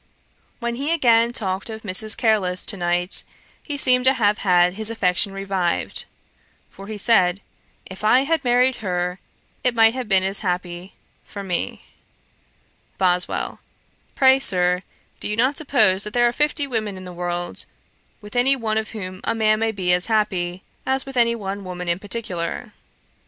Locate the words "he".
0.77-0.91, 3.61-3.77, 6.87-6.97